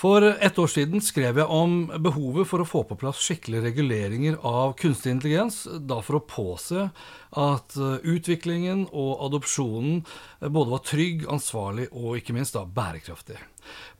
[0.00, 4.38] For ett år siden skrev jeg om behovet for å få på plass skikkelige reguleringer
[4.48, 6.86] av kunstig intelligens, da for å påse
[7.36, 10.00] at eh, utviklingen og adopsjonen
[10.40, 13.36] både var trygg, ansvarlig og ikke minst da bærekraftig.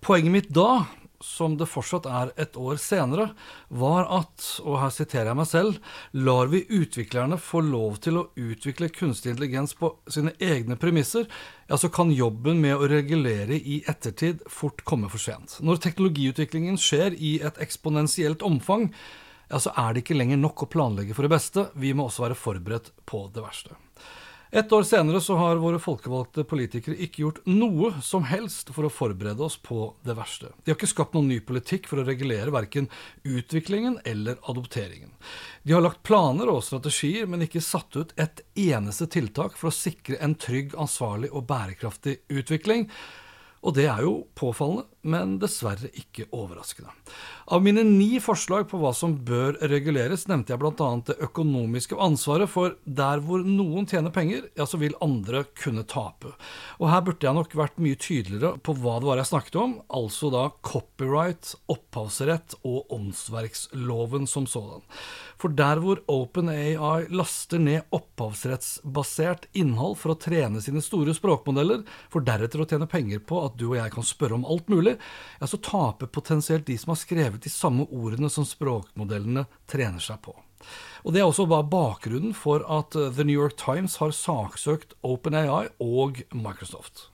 [0.01, 0.87] Poenget mitt da
[1.21, 3.31] som det fortsatt er et år senere,
[3.69, 5.79] var at, og her siterer jeg meg selv,
[6.17, 11.29] lar vi utviklerne få lov til å utvikle kunstig intelligens på sine egne premisser,
[11.69, 15.59] ja, så kan jobben med å regulere i ettertid fort komme for sent.
[15.61, 18.89] Når teknologiutviklingen skjer i et eksponentielt omfang,
[19.51, 22.29] ja, så er det ikke lenger nok å planlegge for det beste, vi må også
[22.29, 23.77] være forberedt på det verste.
[24.51, 28.91] Et år senere så har våre folkevalgte politikere ikke gjort noe som helst for å
[28.91, 30.51] forberede oss på det verste.
[30.65, 32.89] De har ikke skapt noen ny politikk for å regulere verken
[33.23, 35.13] utviklingen eller adopteringen.
[35.63, 39.77] De har lagt planer og strategier, men ikke satt ut et eneste tiltak for å
[39.77, 42.89] sikre en trygg, ansvarlig og bærekraftig utvikling.
[43.63, 46.93] Og det er jo påfallende, men dessverre ikke overraskende.
[47.51, 50.89] Av mine ni forslag på hva som bør reguleres, nevnte jeg bl.a.
[51.09, 56.35] det økonomiske ansvaret, for der hvor noen tjener penger, ja, så vil andre kunne tape.
[56.79, 59.75] Og her burde jeg nok vært mye tydeligere på hva det var jeg snakket om,
[60.01, 64.85] altså da copyright, opphavsrett og åndsverksloven som sådan.
[65.41, 72.25] For der hvor OpenAI laster ned opphavsrettsbasert innhold for å trene sine store språkmodeller, for
[72.27, 75.47] deretter å tjene penger på at du og jeg kan spørre om alt mulig, ja,
[75.47, 80.37] så taper potensielt de som har skrevet de samme ordene som språkmodellene trener seg på.
[81.05, 85.71] Og Det er også bakgrunnen for at uh, The New York Times har saksøkt OpenAI
[85.81, 87.09] og Microsoft.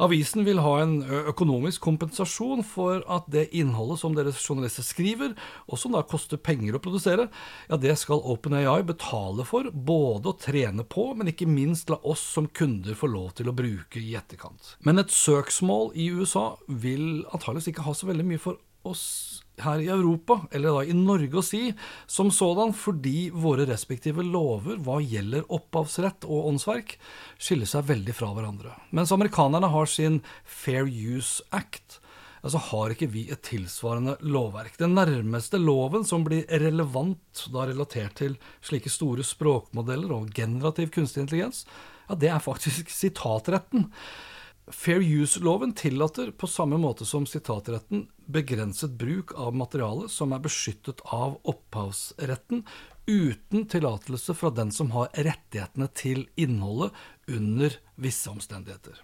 [0.00, 1.00] Avisen vil ha en
[1.30, 5.34] økonomisk kompensasjon for at det innholdet som deres journalister skriver,
[5.68, 7.28] og som da koster penger å produsere,
[7.68, 12.24] ja, det skal OpenAI betale for, både å trene på, men ikke minst la oss
[12.36, 14.74] som kunder få lov til å bruke i etterkant.
[14.84, 19.82] Men et søksmål i USA vil antageligvis ikke ha så veldig mye for oss her
[19.82, 21.62] i Europa, eller da i Norge, å si
[22.10, 26.96] som sådan, fordi våre respektive lover hva gjelder opphavsrett og åndsverk,
[27.40, 28.76] skiller seg veldig fra hverandre.
[28.96, 32.00] Mens amerikanerne har sin Fair Use Act,
[32.48, 34.78] så har ikke vi et tilsvarende lovverk.
[34.80, 41.26] Den nærmeste loven som blir relevant da relatert til slike store språkmodeller og generativ kunstig
[41.26, 41.66] intelligens,
[42.08, 43.90] ja, det er faktisk sitatretten.
[44.68, 51.02] Fair use-loven tillater, på samme måte som sitatretten, begrenset bruk av materiale som er beskyttet
[51.10, 52.62] av opphavsretten,
[53.10, 56.92] uten tillatelse fra den som har rettighetene til innholdet
[57.26, 59.00] under visse omstendigheter.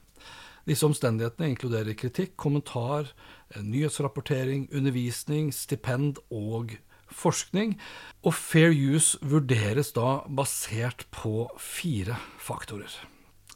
[0.66, 3.10] Disse omstendighetene inkluderer kritikk, kommentar,
[3.54, 6.74] nyhetsrapportering, undervisning, stipend og
[7.06, 7.76] forskning.
[8.26, 12.90] Og fair use vurderes da basert på fire faktorer.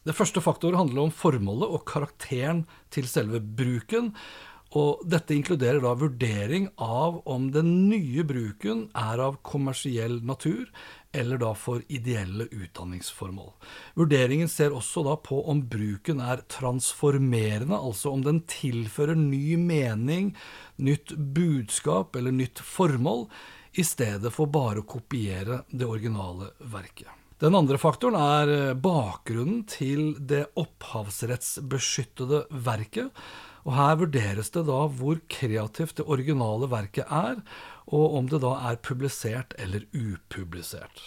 [0.07, 4.15] Det første faktor handler om formålet og karakteren til selve bruken.
[4.79, 10.69] Og dette inkluderer da vurdering av om den nye bruken er av kommersiell natur,
[11.11, 13.51] eller da for ideelle utdanningsformål.
[13.99, 20.37] Vurderingen ser også da på om bruken er transformerende, altså om den tilfører ny mening,
[20.79, 23.27] nytt budskap eller nytt formål,
[23.75, 27.20] i stedet for bare å kopiere det originale verket.
[27.41, 33.09] Den andre faktoren er eh, bakgrunnen til det opphavsrettsbeskyttede verket.
[33.65, 37.41] Og Her vurderes det da hvor kreativt det originale verket er,
[37.89, 41.01] og om det da er publisert eller upublisert.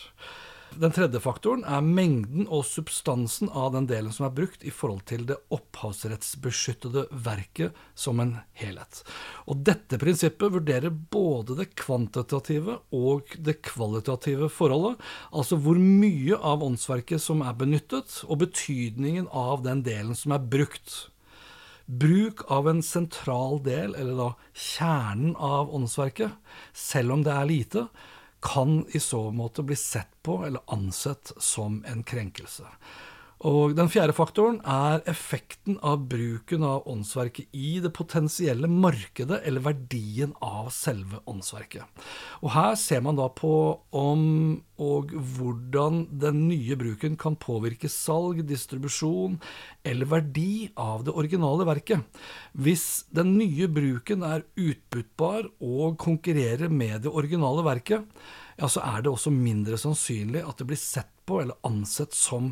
[0.80, 5.04] Den tredje faktoren er mengden og substansen av den delen som er brukt i forhold
[5.10, 9.02] til det opphavsrettsbeskyttede verket som en helhet.
[9.46, 16.66] Og Dette prinsippet vurderer både det kvantitative og det kvalitative forholdet, altså hvor mye av
[16.66, 20.96] åndsverket som er benyttet, og betydningen av den delen som er brukt.
[21.86, 26.34] Bruk av en sentral del, eller da kjernen av åndsverket,
[26.74, 27.88] selv om det er lite,
[28.44, 32.64] kan i så måte bli sett på eller ansett som en krenkelse.
[33.44, 39.66] Og Den fjerde faktoren er effekten av bruken av åndsverket i det potensielle markedet, eller
[39.66, 41.84] verdien av selve åndsverket.
[42.42, 43.54] Og Her ser man da på
[43.92, 49.38] om og hvordan den nye bruken kan påvirke salg, distribusjon
[49.86, 52.02] eller verdi av det originale verket.
[52.58, 58.08] Hvis den nye bruken er utbyttbar og konkurrerer med det originale verket,
[58.58, 62.52] ja, så er det også mindre sannsynlig at det blir sett på eller ansett som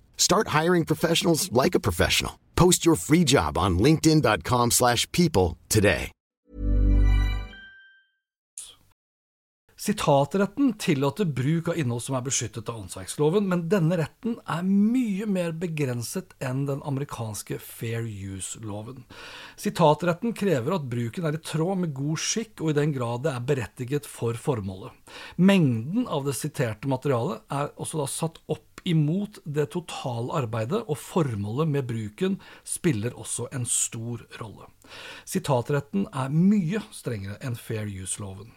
[0.15, 2.39] Start hiring professionals like a professional.
[2.55, 6.11] Post your free job on linkedin.com/people slash people today.
[9.81, 15.25] Sitatretten tillater bruk av innhold som er beskyttet av åndsverksloven, men denne retten er mye
[15.25, 19.07] mer begrenset enn den amerikanske fair use-loven.
[19.57, 23.33] Sitatretten krever at bruken er i tråd med god skikk og i den grad det
[23.33, 24.93] er berettiget for formålet.
[25.41, 30.97] Mengden av det siterte materialet er også da satt opp imot det totale arbeidet, og
[30.97, 34.69] formålet med bruken spiller også en stor rolle.
[35.25, 38.51] Sitatretten er mye strengere enn fair use-loven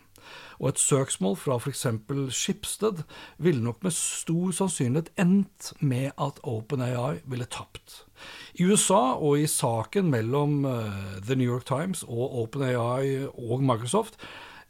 [0.60, 1.86] og et søksmål fra f.eks.
[2.34, 3.02] Skipsted
[3.42, 8.04] ville nok med stor sannsynlighet endt med at OpenAI ville tapt.
[8.54, 14.18] I USA og i saken mellom uh, The New York Times og OpenAI og Microsoft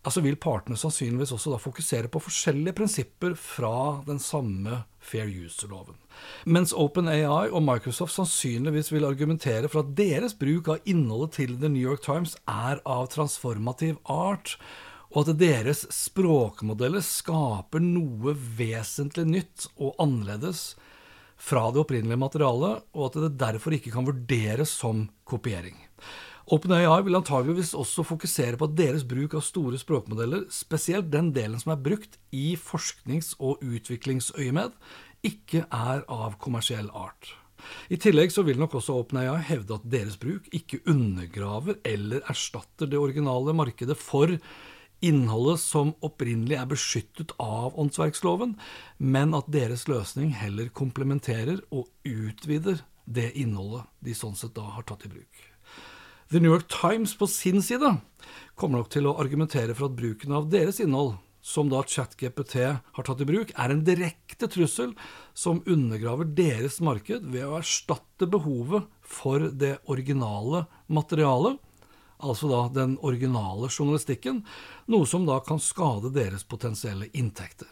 [0.04, 5.96] altså vil partene sannsynligvis også da fokusere på forskjellige prinsipper fra den samme fair user-loven.
[6.44, 11.72] Mens OpenAI og Microsoft sannsynligvis vil argumentere for at deres bruk av innholdet til The
[11.72, 14.58] New York Times er av transformativ art,
[15.14, 20.72] og at deres språkmodeller skaper noe vesentlig nytt og annerledes
[21.40, 25.76] fra det opprinnelige materialet, og at det derfor ikke kan vurderes som kopiering.
[26.44, 31.60] OpenAI vil antageligvis også fokusere på at deres bruk av store språkmodeller, spesielt den delen
[31.60, 34.74] som er brukt i forsknings- og utviklingsøyemed,
[35.24, 37.32] ikke er av kommersiell art.
[37.88, 42.92] I tillegg så vil nok også OpenAI hevde at deres bruk ikke undergraver eller erstatter
[42.92, 44.36] det originale markedet for
[45.04, 48.52] innholdet som opprinnelig er beskyttet av åndsverksloven,
[49.00, 54.84] men at deres løsning heller komplementerer og utvider det innholdet de sånn sett da har
[54.84, 55.53] tatt i bruk.
[56.34, 57.92] The New York Times på sin side
[58.58, 63.06] kommer nok til å argumentere for at bruken av deres innhold, som da ChatGPT har
[63.06, 64.96] tatt i bruk, er en direkte trussel
[65.30, 71.62] som undergraver deres marked ved å erstatte behovet for det originale materialet
[72.18, 74.42] altså da den originale journalistikken,
[74.90, 77.70] noe som da kan skade deres potensielle inntekter.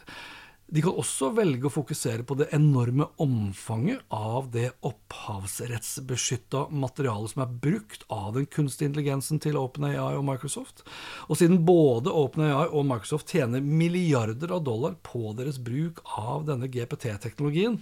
[0.73, 7.43] De kan også velge å fokusere på det enorme omfanget av det opphavsrettsbeskytta materialet som
[7.43, 10.81] er brukt av den kunstige intelligensen til OpenAI og Microsoft.
[11.29, 16.71] Og siden både OpenAI og Microsoft tjener milliarder av dollar på deres bruk av denne
[16.73, 17.77] GPT-teknologien,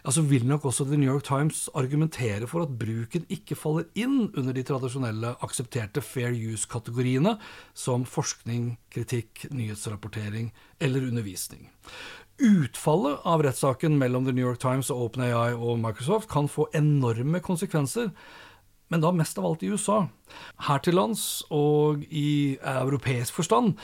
[0.00, 4.30] altså vil nok også The New York Times argumentere for at bruken ikke faller inn
[4.30, 7.36] under de tradisjonelle aksepterte fair use-kategoriene
[7.76, 11.68] som forskning, kritikk, nyhetsrapportering eller undervisning.
[12.40, 17.42] Utfallet av rettssaken mellom The New York Times og OpenAI og Microsoft kan få enorme
[17.44, 18.08] konsekvenser,
[18.88, 20.06] men da mest av alt i USA.
[20.64, 23.76] Her til lands og i europeisk forstand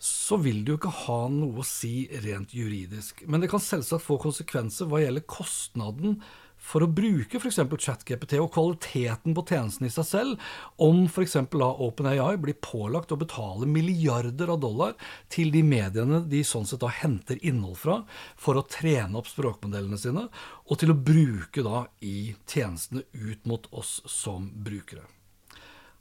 [0.00, 3.24] så vil det jo ikke ha noe å si rent juridisk.
[3.26, 6.20] Men det kan selvsagt få konsekvenser hva gjelder kostnaden
[6.68, 7.60] for å bruke f.eks.
[7.78, 11.38] ChatGPT og kvaliteten på tjenesten i seg selv, om f.eks.
[11.48, 14.96] OpenAI blir pålagt å betale milliarder av dollar
[15.32, 18.00] til de mediene de sånn sett da henter innhold fra,
[18.36, 20.28] for å trene opp språkmodellene sine,
[20.68, 25.06] og til å bruke da i tjenestene ut mot oss som brukere.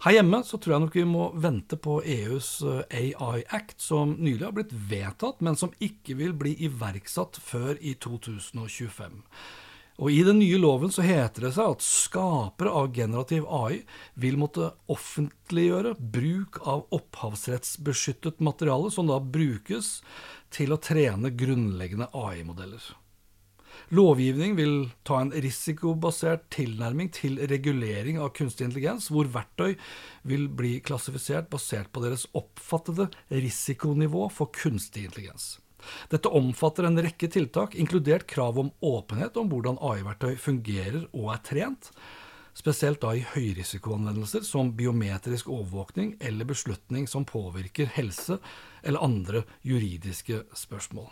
[0.05, 2.49] Her hjemme så tror jeg nok vi må vente på EUs
[2.93, 7.79] eh, AI Act, som nylig har blitt vedtatt, men som ikke vil bli iverksatt før
[7.81, 9.23] i 2025.
[9.97, 13.79] Og I den nye loven så heter det seg at skapere av generativ AI
[14.21, 19.97] vil måtte offentliggjøre bruk av opphavsrettsbeskyttet materiale, som da brukes
[20.53, 22.93] til å trene grunnleggende AI-modeller.
[23.89, 29.77] Lovgivning vil ta en risikobasert tilnærming til regulering av kunstig intelligens, hvor verktøy
[30.27, 35.55] vil bli klassifisert basert på deres oppfattede risikonivå for kunstig intelligens.
[36.11, 41.43] Dette omfatter en rekke tiltak, inkludert krav om åpenhet om hvordan AI-verktøy fungerer og er
[41.45, 41.91] trent,
[42.57, 48.39] spesielt da i høyrisikoanvendelser som biometrisk overvåkning eller beslutning som påvirker helse
[48.81, 51.11] eller andre juridiske spørsmål.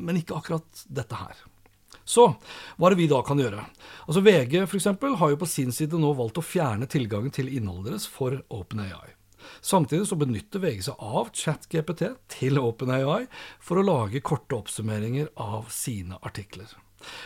[0.00, 1.40] Men ikke akkurat dette her.
[2.04, 2.26] Så
[2.76, 3.62] hva er det vi da kan gjøre?
[4.06, 7.50] Altså VG for eksempel, har jo på sin side nå valgt å fjerne tilgangen til
[7.50, 9.16] innholdet deres for OpenAI.
[9.60, 13.26] Samtidig så benytter VG seg av ChatGPT til OpenAI
[13.62, 16.70] for å lage korte oppsummeringer av sine artikler.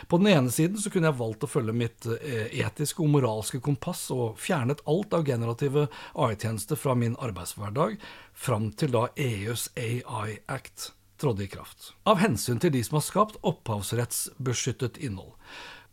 [0.07, 3.59] På den ene siden så kunne jeg valgt å følge mitt eh, etiske og moralske
[3.63, 7.97] kompass og fjernet alt av generative AI-tjenester fra min arbeidshverdag,
[8.33, 11.91] fram til da EUs AI Act trådte i kraft.
[12.07, 15.34] Av hensyn til de som har skapt opphavsrettsbeskyttet innhold.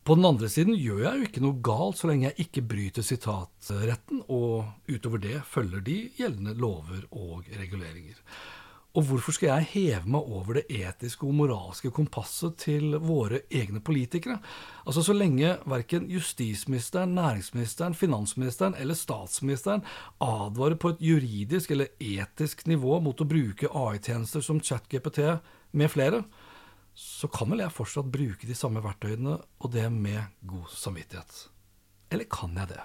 [0.02, 3.04] På den andre siden gjør jeg jo ikke noe galt så lenge jeg ikke bryter
[3.06, 8.18] sitatretten, og utover det følger de gjeldende lover og reguleringer.
[8.92, 13.80] Og hvorfor skal jeg heve meg over det etiske og moralske kompasset til våre egne
[13.80, 14.36] politikere?
[14.84, 19.86] Altså Så lenge verken justisministeren, næringsministeren, finansministeren eller statsministeren
[20.20, 25.38] advarer på et juridisk eller etisk nivå mot å bruke AI-tjenester som ChatGPT
[25.72, 26.24] med flere,
[26.94, 31.36] så kan vel jeg fortsatt bruke de samme verktøyene, og det med god samvittighet.
[32.12, 32.82] Eller kan jeg det?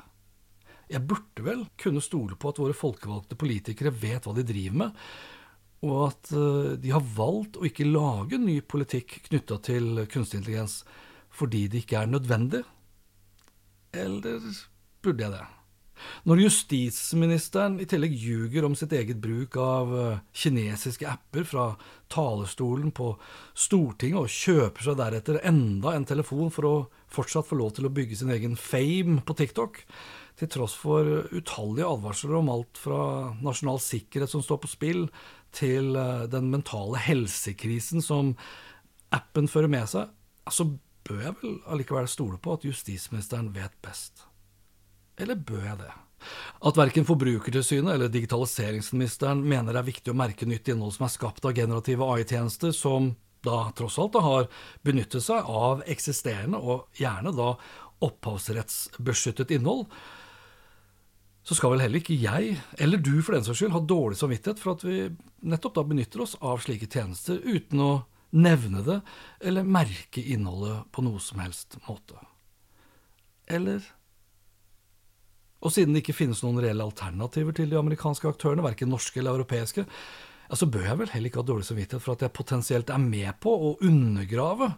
[0.87, 5.01] Jeg burde vel kunne stole på at våre folkevalgte politikere vet hva de driver med,
[5.85, 10.79] og at eh, de har valgt å ikke lage ny politikk knytta til kunstig intelligens
[11.37, 12.63] fordi det ikke er nødvendig?
[13.93, 14.41] Eller
[15.05, 15.43] burde jeg det?
[16.27, 21.67] Når justisministeren i tillegg ljuger om sitt eget bruk av eh, kinesiske apper fra
[22.13, 23.13] talerstolen på
[23.57, 26.75] Stortinget, og kjøper seg deretter enda en telefon for å
[27.11, 29.81] fortsatt få lov til å bygge sin egen fame på TikTok,
[30.37, 35.05] til tross for utallige advarsler om alt fra nasjonal sikkerhet som står på spill,
[35.55, 38.35] til eh, den mentale helsekrisen som
[39.15, 40.11] appen fører med seg,
[40.51, 40.67] så
[41.07, 44.25] bør jeg vel allikevel stole på at justisministeren vet best.
[45.17, 45.93] Eller bør jeg det?
[46.67, 51.13] At verken Forbrukertilsynet eller digitaliseringsministeren mener det er viktig å merke nytt innhold som er
[51.13, 53.13] skapt av generative AI-tjenester, som
[53.45, 54.47] da tross alt da har
[54.85, 57.53] benyttet seg av eksisterende, og gjerne da
[58.07, 59.85] opphavsrettsbeskyttet innhold,
[61.47, 64.59] så skal vel heller ikke jeg, eller du for den saks skyld, ha dårlig samvittighet
[64.59, 64.97] for at vi
[65.47, 67.91] nettopp da benytter oss av slike tjenester uten å
[68.35, 68.97] nevne det
[69.47, 72.19] eller merke innholdet på noe som helst måte.
[73.47, 73.85] Eller
[75.57, 79.37] og siden det ikke finnes noen reelle alternativer til de amerikanske aktørene, verken norske eller
[79.37, 79.85] europeiske,
[80.47, 83.03] ja, så bør jeg vel heller ikke ha dårlig samvittighet for at jeg potensielt er
[83.03, 84.71] med på å undergrave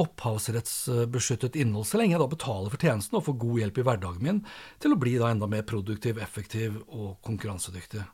[0.00, 4.24] opphavsrettsbeskyttet innhold, så lenge jeg da betaler for tjenesten og får god hjelp i hverdagen
[4.24, 4.40] min
[4.82, 8.04] til å bli da enda mer produktiv, effektiv og konkurransedyktig.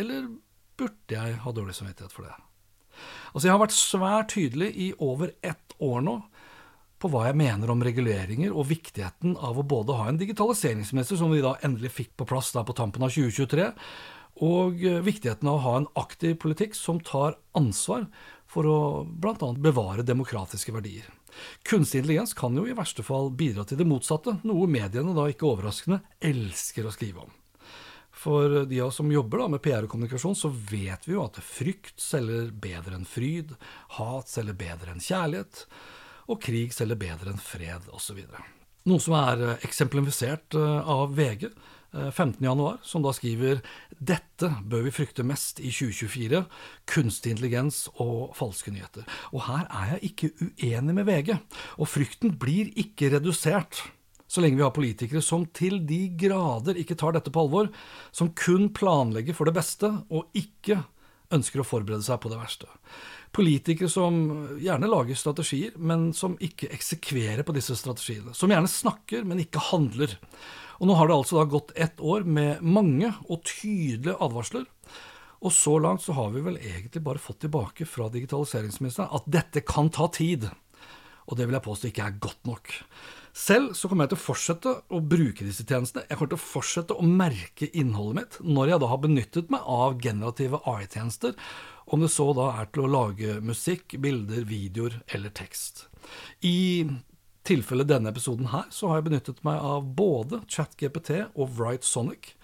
[0.00, 0.30] Eller
[0.78, 2.34] burde jeg ha dårlig samvittighet for det?
[3.34, 6.16] Altså, jeg har vært svært tydelig i over ett år nå
[6.98, 11.32] på hva jeg mener om reguleringer og viktigheten av å både ha en digitaliseringsminister, som
[11.32, 13.68] vi da endelig fikk på plass da på tampen av 2023,
[14.46, 18.06] og eh, viktigheten av å ha en aktiv politikk som tar ansvar
[18.48, 19.52] for å bl.a.
[19.58, 21.08] bevare demokratiske verdier.
[21.68, 25.50] Kunstig intelligens kan jo i verste fall bidra til det motsatte, noe mediene da ikke
[25.50, 27.34] overraskende elsker å skrive om.
[28.18, 31.22] For de av oss som jobber da med PR og kommunikasjon, så vet vi jo
[31.22, 33.54] at frykt selger bedre enn fryd,
[34.00, 35.66] hat selger bedre enn kjærlighet
[36.28, 38.20] og krig selger bedre enn fred, osv.
[38.88, 41.48] Noe som er eh, eksemplifisert eh, av VG
[41.88, 43.62] 15.1, eh, som da skriver
[43.98, 46.42] dette bør vi frykte mest i 2024,
[46.92, 49.06] kunstig intelligens og falske nyheter.
[49.32, 51.36] Og her er jeg ikke uenig med VG,
[51.80, 53.86] og frykten blir ikke redusert
[54.28, 57.70] så lenge vi har politikere som til de grader ikke tar dette på alvor,
[58.12, 60.82] som kun planlegger for det beste og ikke
[61.32, 62.68] ønsker å forberede seg på det verste.
[63.34, 64.14] Politikere som
[64.62, 68.34] gjerne lager strategier, men som ikke eksekverer på disse strategiene.
[68.36, 70.16] Som gjerne snakker, men ikke handler.
[70.78, 74.66] Og nå har det altså da gått ett år med mange og tydelige advarsler.
[75.38, 79.62] Og så langt så har vi vel egentlig bare fått tilbake fra digitaliseringsministeren at dette
[79.66, 80.48] kan ta tid.
[81.28, 82.74] Og det vil jeg påstå ikke er godt nok.
[83.38, 86.06] Selv så kommer jeg til å fortsette å bruke disse tjenestene.
[86.08, 89.68] Jeg kommer til å fortsette å merke innholdet mitt når jeg da har benyttet meg
[89.78, 91.36] av generative AI-tjenester,
[91.88, 95.86] om det så da er til å lage musikk, bilder, videoer eller tekst.
[96.44, 96.84] I
[97.48, 102.34] tilfelle denne episoden her, så har jeg benyttet meg av både ChatGPT og WriteSonic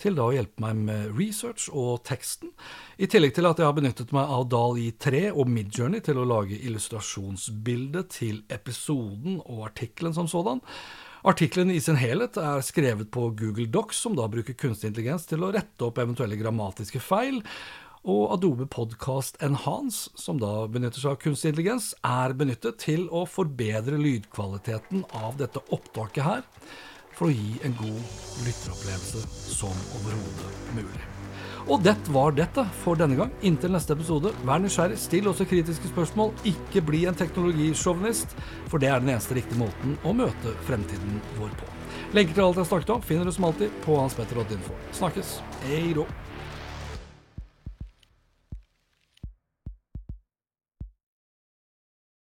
[0.00, 2.52] til da å hjelpe meg med research og teksten,
[2.96, 6.26] i tillegg til at jeg har benyttet meg av DALI 3 og Midjourney til å
[6.28, 10.64] lage illustrasjonsbilde til episoden og artikkelen som sådan.
[11.28, 15.44] Artikkelen i sin helhet er skrevet på Google Docs, som da bruker kunstig intelligens til
[15.44, 17.42] å rette opp eventuelle grammatiske feil,
[18.04, 23.26] og Adobe Podcast Enhance, som da benytter seg av kunstig intelligens, er benyttet til å
[23.28, 26.44] forbedre lydkvaliteten av dette opptaket her
[27.16, 31.08] for å gi en god lytteropplevelse som overhodet mulig.
[31.68, 33.34] Og det var dette for denne gang.
[33.44, 36.32] Inntil neste episode, vær nysgjerrig, still også kritiske spørsmål.
[36.48, 38.32] Ikke bli en teknologisjåvinist,
[38.72, 41.68] for det er den eneste riktige måten å møte fremtiden vår på.
[42.16, 44.80] Lenker til alt jeg snakket om finner du som alltid på hanspetter.info.
[44.96, 45.36] Snakkes.
[45.68, 46.08] Hei då.